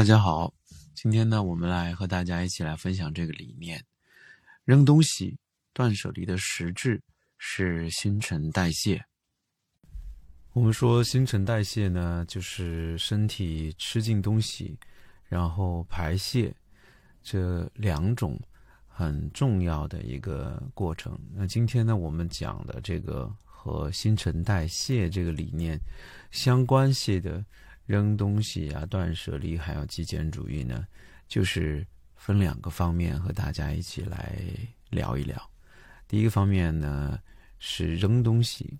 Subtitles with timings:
[0.00, 0.50] 大家好，
[0.94, 3.84] 今天呢，我们来和大家一起来分享这个理念：
[4.64, 5.38] 扔东西、
[5.74, 6.98] 断舍离的实质
[7.36, 9.04] 是新陈代谢。
[10.54, 14.74] 我们说新陈代谢呢，就是身体吃进东西，
[15.28, 16.50] 然后排泄
[17.22, 18.40] 这两种
[18.88, 21.20] 很重要的一个过程。
[21.34, 25.78] 那今天呢，我们讲的这个和新陈代谢这个理念
[26.30, 27.44] 相关系的。
[27.90, 30.86] 扔东西啊，断舍离，还有极简主义呢，
[31.26, 31.84] 就是
[32.14, 34.38] 分两个方面和大家一起来
[34.90, 35.50] 聊一聊。
[36.06, 37.18] 第一个方面呢
[37.58, 38.78] 是扔东西，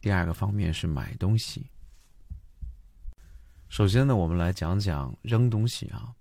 [0.00, 1.66] 第二个方面是买东西。
[3.68, 6.14] 首先呢，我们来讲讲扔东西啊。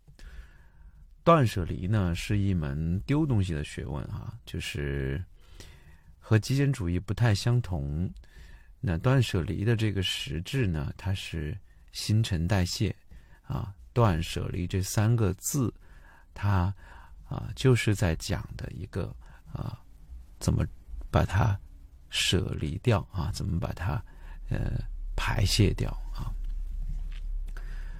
[1.24, 5.24] 断舍离呢是一门丢东西的学问啊，就是
[6.18, 8.12] 和极简主义不太相同。
[8.80, 11.56] 那断舍离的这个实质呢，它是。
[11.92, 12.96] 新陈代谢，
[13.44, 15.74] 啊，断舍离这三个字，
[16.34, 16.74] 它
[17.26, 19.16] 啊就是在讲的一个
[19.52, 19.80] 啊，
[20.40, 20.66] 怎么
[21.10, 21.60] 把它
[22.10, 24.04] 舍离掉啊，怎么把它
[24.50, 24.82] 呃
[25.16, 26.32] 排泄掉啊？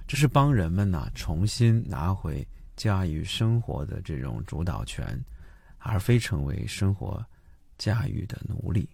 [0.06, 5.18] 这是帮人们呢重新拿回驾驭生活的这种主导权，
[5.78, 7.24] 而非成为生活
[7.78, 8.88] 驾驭的奴隶。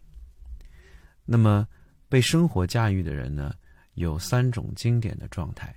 [1.25, 1.67] 那么
[2.09, 3.55] 被生活驾驭的人呢？
[3.99, 5.75] 有三种经典的状态。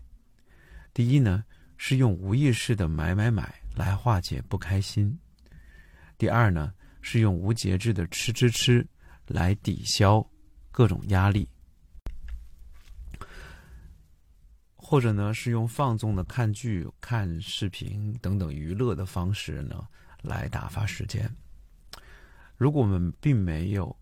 [0.94, 1.44] 第一呢，
[1.78, 5.10] 是用无意识的买买买来化解不开心；
[6.18, 8.86] 第二呢，是用无节制的吃吃吃
[9.28, 10.26] 来抵消
[10.72, 11.48] 各种压力；
[14.76, 19.88] 或者呢，是用放纵的看剧、看视频等等娱乐的方式呢
[20.22, 21.34] 来打发时间。
[22.58, 23.96] 如果我们并没有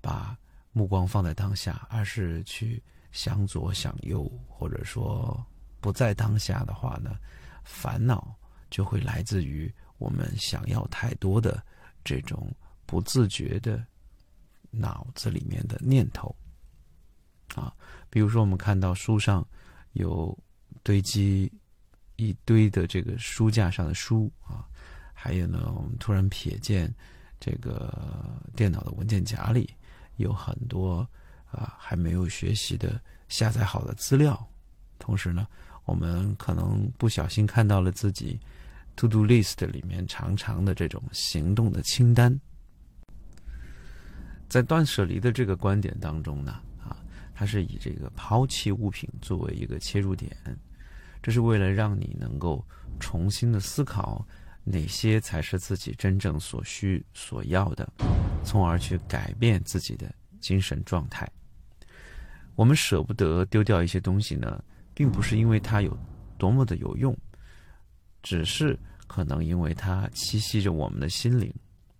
[0.00, 0.38] 把
[0.72, 2.82] 目光放在当下，而是去。
[3.16, 5.42] 想左想右，或者说
[5.80, 7.16] 不在当下的话呢，
[7.64, 8.36] 烦恼
[8.68, 11.64] 就会来自于我们想要太多的
[12.04, 13.82] 这种不自觉的
[14.70, 16.36] 脑子里面的念头
[17.54, 17.74] 啊。
[18.10, 19.42] 比如说，我们看到书上
[19.94, 20.36] 有
[20.82, 21.50] 堆积
[22.16, 24.68] 一堆的这个书架上的书啊，
[25.14, 26.94] 还有呢，我们突然瞥见
[27.40, 29.74] 这个电脑的文件夹里
[30.16, 31.08] 有很多。
[31.56, 34.46] 啊，还没有学习的下载好的资料，
[34.98, 35.46] 同时呢，
[35.86, 38.38] 我们可能不小心看到了自己
[38.94, 42.38] to do list 里面长长的这种行动的清单。
[44.48, 46.96] 在断舍离的这个观点当中呢，啊，
[47.34, 50.36] 它是以这个抛弃物品作为一个切入点，
[51.22, 52.62] 这是为了让你能够
[53.00, 54.26] 重新的思考
[54.62, 57.90] 哪些才是自己真正所需所要的，
[58.44, 60.14] 从而去改变自己的。
[60.38, 61.28] 精神状态，
[62.56, 64.62] 我们舍不得丢掉一些东西呢，
[64.92, 65.96] 并不是因为它有
[66.36, 67.16] 多么的有用，
[68.22, 71.54] 只是可能因为它栖息着我们的心灵，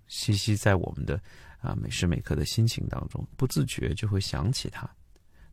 [0.09, 1.21] 栖息在我们的
[1.61, 4.89] 啊每时每刻的心情当中，不自觉就会想起它。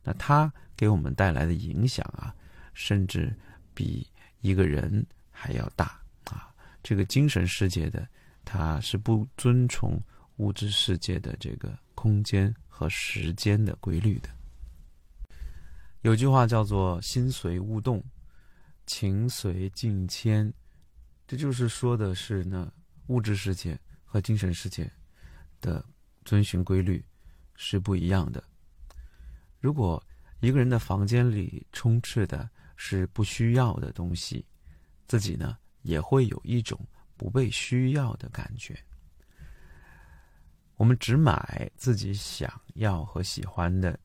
[0.02, 2.34] 那它给我们带来的影响啊，
[2.72, 3.32] 甚至
[3.74, 4.04] 比
[4.40, 6.52] 一个人还要大啊。
[6.82, 8.08] 这个精神世界的，
[8.44, 10.00] 它是不遵从
[10.38, 12.52] 物质世界的这个空间。
[12.76, 14.28] 和时间的规律的，
[16.04, 18.04] 有句话叫做“心随物动，
[18.84, 20.52] 情随境迁”，
[21.26, 22.70] 这就是说的是呢，
[23.06, 24.92] 物质世界和精神世界
[25.62, 25.82] 的
[26.22, 27.02] 遵循规律
[27.54, 28.44] 是不一样的。
[29.60, 30.02] 如果
[30.40, 34.44] 一个人的房间里充斥的是不需要的东西，
[35.08, 36.78] 自己呢也会有一种
[37.16, 38.78] 不被需要的感觉。
[40.76, 43.98] 我们只买自己想要和喜欢的，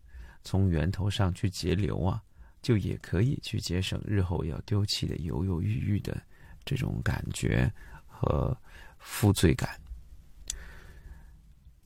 [0.50, 2.20] 从源头上去节流啊，
[2.60, 6.20] 就也可以去节省日后要丢弃的犹犹豫豫的
[6.66, 7.72] 这种感觉
[8.08, 8.58] 和
[8.98, 9.80] 负罪感。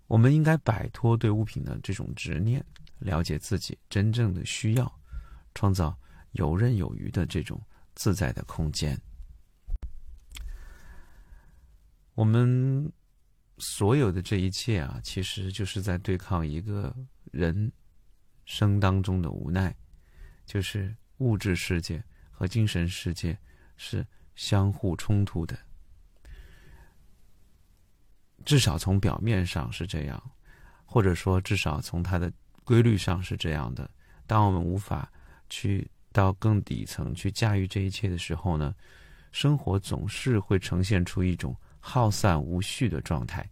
[0.07, 2.65] 我们应该摆脱对物品的这种执念，
[2.99, 4.89] 了解自己真正的需要，
[5.53, 5.93] 创造
[6.31, 7.61] 游刃有余的这种
[7.95, 8.97] 自在的空间。
[12.15, 12.89] 我们。
[13.59, 16.93] 所有的这一切啊，其实就是在对抗一个
[17.31, 17.71] 人
[18.45, 19.75] 生当中的无奈，
[20.45, 23.37] 就是物质世界和精神世界
[23.77, 24.05] 是
[24.35, 25.57] 相互冲突的。
[28.45, 30.31] 至少从表面上是这样，
[30.85, 32.31] 或者说至少从它的
[32.63, 33.89] 规律上是这样的。
[34.25, 35.11] 当我们无法
[35.49, 38.75] 去到更底层去驾驭这一切的时候呢，
[39.31, 41.55] 生活总是会呈现出一种。
[41.85, 43.45] 耗散无序的状态。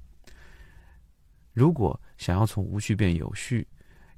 [1.52, 3.68] 如果想要从无序变有序，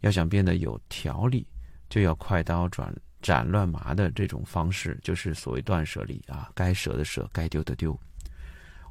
[0.04, 1.48] 要想变得有条理，
[1.90, 7.98] 就要快刀斩斩乱麻的这种方式，就是所谓断舍离啊，该舍的舍，该丢的丢。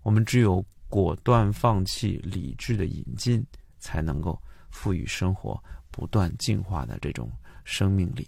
[0.02, 3.46] 我们只有果断放弃理智的引进，
[3.78, 7.30] 才能够赋予生活不断进化的这种
[7.62, 8.26] 生命力。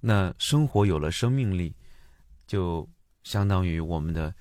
[0.00, 1.74] 那生活有了生命力，
[2.46, 2.88] 就
[3.24, 4.32] 相当于我们的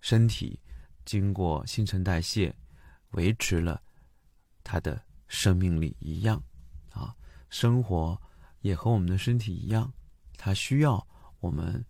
[0.00, 0.56] 身体
[1.04, 2.54] 经过新陈代谢，
[3.10, 3.82] 维持了
[4.62, 6.40] 它的生命力一样。
[7.50, 8.18] 生活
[8.62, 9.92] 也和我们的身体一样，
[10.38, 11.06] 它需要
[11.40, 11.84] 我们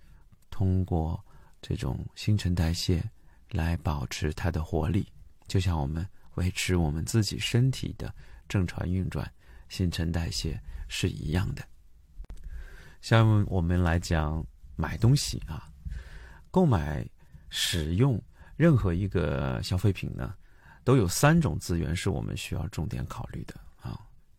[0.51, 1.23] 通过
[1.63, 3.03] 这种新陈代谢
[3.51, 5.07] 来保持它的活力，
[5.47, 8.13] 就像我们维持我们自己身体的
[8.49, 9.31] 正常运转、
[9.69, 11.63] 新陈代谢是一样的。
[13.01, 14.45] 像我们来讲
[14.77, 15.69] 买东西啊，
[16.51, 17.07] 购买、
[17.49, 18.21] 使用
[18.57, 20.35] 任何一个消费品呢，
[20.85, 23.55] 都有三种资源是我们需要重点考虑的。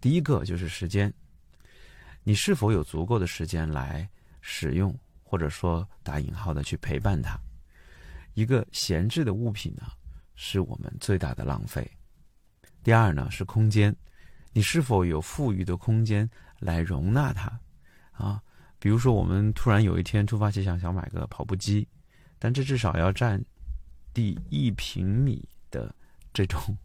[0.01, 1.13] 第一个就是时间，
[2.23, 4.09] 你是否有足够的时间来
[4.41, 4.93] 使用，
[5.23, 7.39] 或者说打引号的去陪伴它？
[8.33, 9.83] 一个闲置的物品呢，
[10.35, 11.89] 是我们最大的浪费。
[12.81, 13.95] 第二呢是空间，
[14.53, 16.27] 你是否有富裕的空间
[16.57, 17.59] 来容纳它
[18.11, 18.41] 啊？
[18.79, 21.87] 比如说，我们突然有一天突发奇想，想买个跑步机，
[22.39, 23.39] 但这至少要占
[24.15, 25.93] 地一平米的
[26.33, 26.75] 这种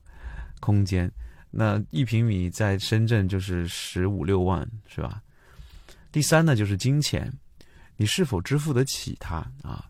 [0.60, 1.10] 空间。
[1.58, 5.23] 那一平米在深圳就是十五六万，是吧？
[6.12, 7.32] 第三呢，就是金钱，
[7.97, 9.88] 你是否支付得起它啊？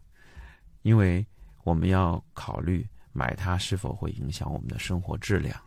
[0.83, 1.27] 因为
[1.65, 5.61] 我们要考虑买它是否会影响我们的生活质量。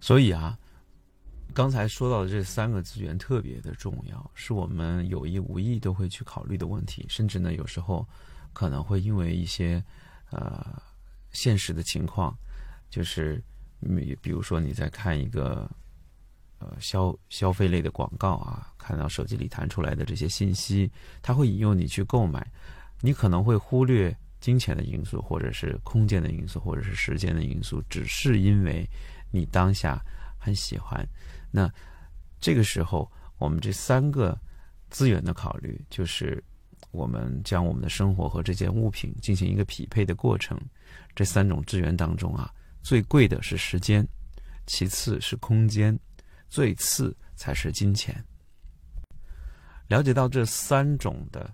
[0.00, 0.58] 所以啊。
[1.54, 8.06] 刚才说到的这三个资源特别的重要，是我们有意无意都会去考虑的问题，甚至呢，有时候
[8.52, 9.82] 可能会因为一些
[10.30, 10.80] 呃
[11.32, 12.36] 现实的情况，
[12.90, 13.42] 就是
[13.80, 15.70] 你比如说你在看一个
[16.58, 20.90] 呃消消费类的广告啊，看到手机里弹出来的这些信息，
[21.22, 22.46] 它会引诱你去购买，
[23.00, 28.88] 你可能会忽略金钱的因素，或者是空间的因素，或者是时间的因素，只是因为
[29.30, 30.00] 你当下
[30.38, 31.06] 很喜欢。
[31.50, 31.70] 那
[32.40, 34.38] 这个时候，我们这三个
[34.90, 36.42] 资源的考虑，就是
[36.90, 40.58] 我们将我们的生活和这件物品进行一个匹配的过程。
[41.14, 42.52] 这三种资源当中啊，
[42.82, 44.06] 最贵的是时间，
[44.66, 45.98] 其次是空间，
[46.48, 48.24] 最次才是金钱。
[49.88, 51.52] 了解到这三种的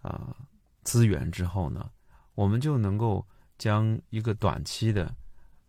[0.00, 0.36] 啊
[0.84, 1.90] 资源之后呢，
[2.34, 3.26] 我们就能够
[3.58, 5.14] 将一个短期的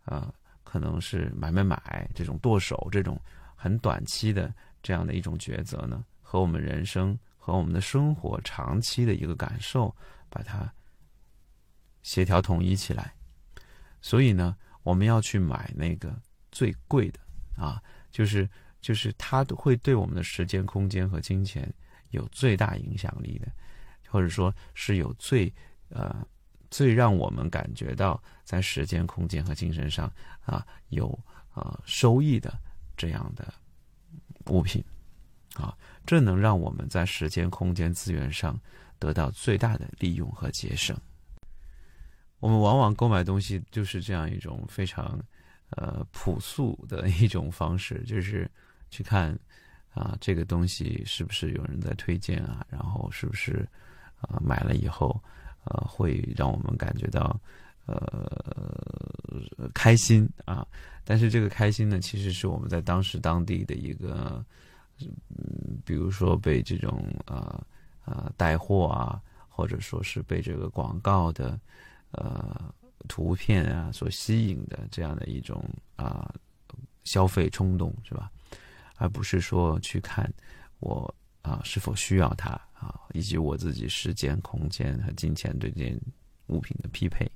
[0.04, 3.20] 啊，可能是买买买这种剁手这种。
[3.56, 9.94] 很短期的这样的一种抉择呢，和我们人生和我们的生活长期的一个感受，
[10.28, 10.70] 把它
[12.02, 13.14] 协调统一起来。
[14.02, 16.16] 所以呢，我们要去买那个
[16.52, 17.18] 最贵的
[17.56, 17.82] 啊，
[18.12, 18.48] 就是
[18.80, 21.68] 就是它会对我们的时间、空间和金钱
[22.10, 23.50] 有最大影响力的，
[24.08, 25.52] 或者说是有最
[25.88, 26.24] 呃
[26.70, 30.08] 最让我们感觉到在时间、空间和精神上
[30.44, 31.18] 啊有
[31.54, 32.56] 呃收益的。
[32.96, 33.52] 这样的
[34.46, 34.80] 物品，
[35.54, 35.76] 啊，
[36.06, 38.56] 这能让我们在时间、空间、资源上
[39.00, 40.96] 得到最大的利用和节省。
[42.40, 45.18] 我们往往购买东西就是这样一种非常
[45.70, 48.50] 呃朴素的一种方式，就是
[48.90, 49.38] 去看
[49.92, 53.68] 啊这个东西是不是有人在推荐啊，然后是不是
[54.20, 55.20] 啊买了以后
[55.64, 57.38] 呃会让我们感觉到。
[57.86, 58.26] 呃，
[59.74, 60.66] 开心啊！
[61.04, 64.42] 但是这个开心呢，其实是我们在当时当地的一个，
[65.02, 67.62] 嗯，比如说被这种啊
[68.06, 71.60] 啊带货啊，或者说是被这个广告的
[72.16, 72.72] 呃
[73.08, 75.64] 图片啊所吸引的这样的一种
[75.96, 76.32] 啊
[77.04, 78.30] 消费冲动，是吧？
[78.96, 80.32] 而不是说去看
[80.80, 86.00] 我啊是否需要它啊，以及我自己时间、空间和金钱对这件
[86.46, 87.30] 物品的匹配。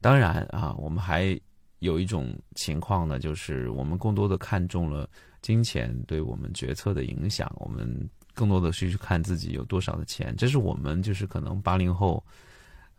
[0.00, 1.38] 当然啊，我们还
[1.78, 5.08] 有一种情况呢，就是我们更多的看重了
[5.40, 10.34] 金钱对我们决策的影响，我们更多的是去看自己有多少的钱。
[10.36, 12.24] 这是我们就是可能八零后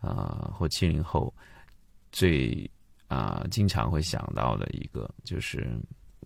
[0.06, 1.34] 啊或七零后
[2.12, 2.70] 最
[3.08, 5.78] 啊经常会想到的一个，就是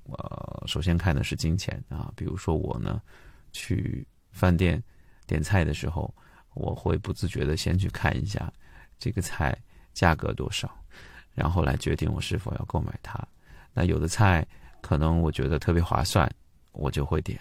[0.04, 2.12] 呃，首先看的是金钱啊。
[2.14, 3.00] 比如说我呢
[3.52, 4.82] 去饭店
[5.26, 6.14] 点菜的时候，
[6.54, 8.52] 我会不自觉的先去看一下
[8.98, 9.56] 这个菜。
[9.92, 10.70] 价格多少，
[11.34, 13.18] 然后来决定我是否要购买它。
[13.74, 14.46] 那有的菜
[14.80, 16.32] 可能我觉得特别划算，
[16.70, 17.36] 我就会点；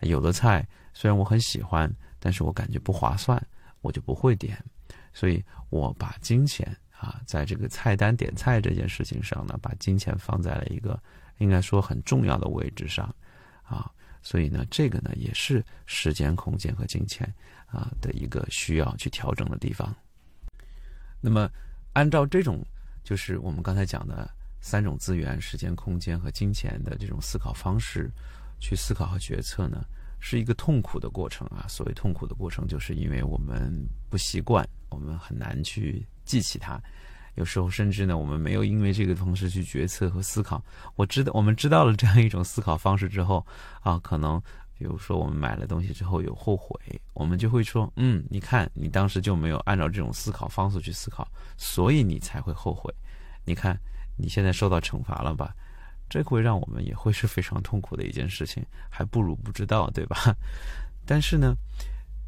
[0.00, 1.90] 有的菜虽然我很喜欢，
[2.20, 3.42] 但是我感觉不划算，
[3.80, 4.62] 我就不会点。
[5.16, 11.02] 所以我把金钱啊，在这个菜单点菜这件事情上呢，把金钱放在了一个
[11.38, 13.06] 应该说很重要的位置上
[13.62, 13.90] 啊。
[14.20, 17.26] 所以呢，这个呢也是时间、空间和金钱
[17.64, 19.94] 啊的一个需要去调整的地方。
[21.18, 21.48] 那么，
[21.94, 22.62] 按照这种
[23.02, 24.28] 就是我们刚才讲的
[24.60, 28.10] 三种资源：时间、空间和金钱的这种思考方式，
[28.60, 29.82] 去思考和决策呢，
[30.28, 31.64] 是一个痛苦的过程啊。
[31.68, 33.72] 所谓痛苦的过程，就是因为我们
[34.10, 36.82] 不习惯，我们很难去记起它。
[37.36, 40.60] 有时候甚至呢，我们没有因为这个方式去决策和思考。
[40.96, 43.46] 我知道，我们知道了这样一种思考方式之后，
[43.82, 44.42] 啊，可能
[44.76, 46.74] 比如说我们买了东西之后有后悔，
[47.14, 52.92] 我们就会说，嗯，你看你当时就没有按照这种思考方式去思考，所以你才会后悔。
[53.44, 53.78] 你看
[54.16, 55.54] 你现在受到惩罚了吧？
[56.08, 60.34] 这会让我们也会是非常痛苦的一件事情，还不如不知道，对吧？
[61.06, 61.54] 但是呢，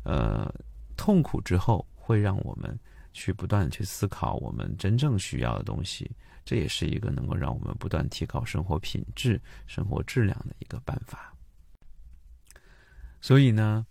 [0.05, 0.53] 呃，
[0.97, 2.79] 痛苦之后会让我们。
[3.15, 6.09] 去不断的去思考我们真正需要的东西，
[6.45, 11.35] 这也是一个能够让我们不断提高生活品质、生活质量的一个办法。
[13.21, 13.85] 所以呢，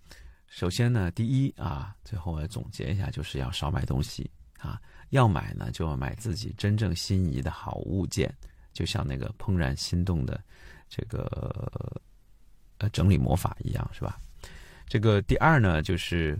[0.46, 4.30] 首先呢，第一啊，最后我总结一下，就是要少买东西
[4.60, 4.80] 啊，
[5.10, 8.34] 要买呢就要买自己真正心仪的好物件，
[8.72, 10.42] 就像那个怦然心动的
[10.88, 12.00] 这个
[12.78, 14.18] 呃整理魔法一样，是吧？
[14.86, 16.38] 这个第二呢，就是。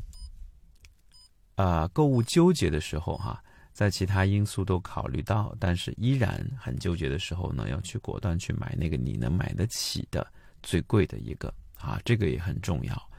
[1.58, 3.42] 啊，购物纠结的时候，哈，
[3.72, 10.24] 在其他因素都考虑到，但是依然很纠结的时候呢，要去果断去买那个你能买得起的
[10.62, 13.10] 最贵的一个啊，这个也很重要。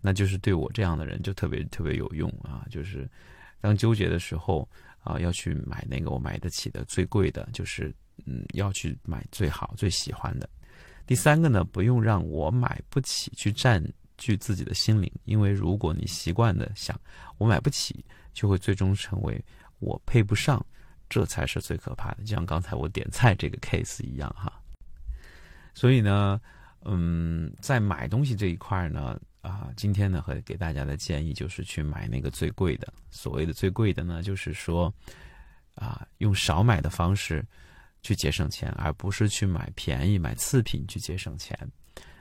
[0.00, 3.10] 那就是对我这样的人就特别特别有用啊，就是
[3.60, 4.68] 当纠结的时候
[5.00, 7.92] 啊，要去买那个我买得起的最贵的，就是
[8.26, 10.48] 嗯，要去买最好最喜欢的。
[11.06, 13.82] 第三个呢，不用让我买不起去占。
[14.20, 17.00] 据自己的心灵，因为如果你习惯的想
[17.36, 19.40] 我买不起，就会最终成为
[19.78, 20.60] 我配不上，
[21.08, 22.24] 这才是最可怕的。
[22.24, 24.52] 就像刚才我点菜这个 case 一样哈。
[25.72, 26.40] 所以呢，
[26.82, 32.92] 嗯，在买东西这一块呢，啊，今天呢和给大家的建议就是去买那个最贵的。
[33.10, 34.92] 所谓的最贵的呢，就是说，
[35.76, 37.46] 啊，用少买的方式
[38.02, 41.58] 去节省钱，而不是去买便宜、买次品去节省钱。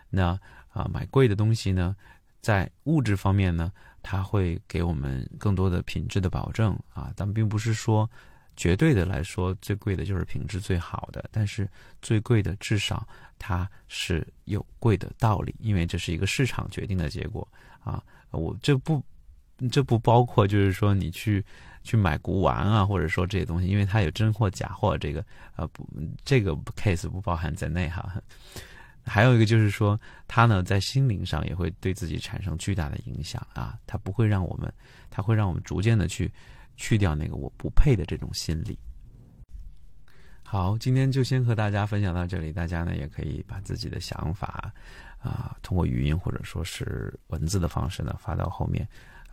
[0.09, 0.39] 那。
[0.69, 1.95] 啊，买贵的东西呢，
[2.39, 3.71] 在物质方面呢，
[4.03, 8.07] 它会给我们更多的品质的保证啊，但并不是说
[8.55, 11.67] 绝对的来说最贵的就是品质最好的，但是
[11.99, 13.07] 最贵的至少
[13.39, 17.47] 它是有贵的道理，因为这是一个市场决定的结果
[17.79, 18.03] 啊。
[18.29, 19.03] 我这不
[19.71, 21.43] 这不包括就是说你去
[21.87, 25.25] 去买古玩啊，或者说这些东西，因为它有真货假货，这个
[25.55, 25.87] 呃不
[26.25, 28.21] 这个 case 不包含在内哈。
[29.09, 34.69] 还有一个就是说，他呢在心灵上也会对自己产生巨大的影响啊，他不会让我们，
[35.09, 36.29] 他会让我们逐渐的去
[36.75, 38.77] 去掉那个我不配的这种心理。
[40.43, 44.73] 好，今天就先和大家分享到这里，大家呢也可以把自己的想法
[45.19, 48.85] 啊，通过语音或者说是文字的方式呢发到后面，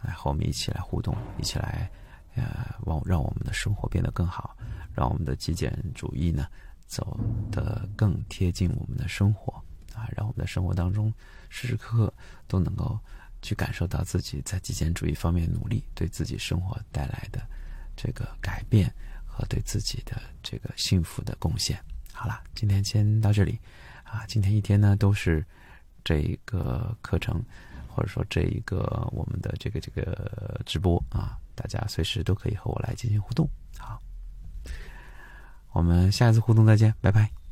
[0.03, 1.91] 来和我们一起来互动，一起来
[2.35, 4.57] 呃，让让我们的生活变得更好，
[4.95, 6.47] 让我们的极简主义呢。
[6.87, 7.19] 走
[7.51, 9.55] 得更贴近我们的生活
[9.95, 11.13] 啊，让我们的生活当中
[11.49, 12.15] 时时刻刻
[12.47, 12.97] 都能够
[13.41, 17.41] 去感受到自己在极简主义方面努力对自己生活带来的
[17.97, 18.93] 这个改变
[19.25, 21.83] 和对自己的这个幸福的贡献。
[22.13, 23.59] 好了，今天先到这里
[24.05, 25.45] 啊，今天一天呢都是
[26.05, 27.43] 这一个课程
[27.89, 33.49] 或者说这一个我们的这个这个直播啊，大家随时都可以和我来进行互动。
[33.79, 34.01] 好。
[35.73, 37.44] 我们下一次互动再见，拜拜。